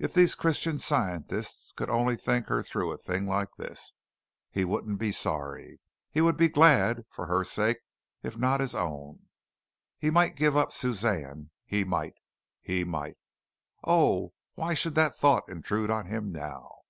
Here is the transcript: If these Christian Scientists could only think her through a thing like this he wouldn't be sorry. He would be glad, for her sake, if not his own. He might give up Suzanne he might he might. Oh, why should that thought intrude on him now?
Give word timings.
If 0.00 0.12
these 0.12 0.34
Christian 0.34 0.80
Scientists 0.80 1.70
could 1.70 1.88
only 1.88 2.16
think 2.16 2.48
her 2.48 2.60
through 2.60 2.90
a 2.90 2.98
thing 2.98 3.28
like 3.28 3.54
this 3.56 3.92
he 4.50 4.64
wouldn't 4.64 4.98
be 4.98 5.12
sorry. 5.12 5.78
He 6.10 6.20
would 6.20 6.36
be 6.36 6.48
glad, 6.48 7.04
for 7.08 7.26
her 7.26 7.44
sake, 7.44 7.76
if 8.20 8.36
not 8.36 8.58
his 8.58 8.74
own. 8.74 9.28
He 9.96 10.10
might 10.10 10.34
give 10.34 10.56
up 10.56 10.72
Suzanne 10.72 11.50
he 11.64 11.84
might 11.84 12.14
he 12.60 12.82
might. 12.82 13.16
Oh, 13.84 14.32
why 14.56 14.74
should 14.74 14.96
that 14.96 15.16
thought 15.16 15.48
intrude 15.48 15.88
on 15.92 16.06
him 16.06 16.32
now? 16.32 16.80